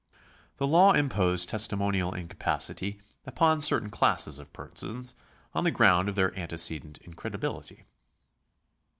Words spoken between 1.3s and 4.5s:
testimonial incapacity upon certain classes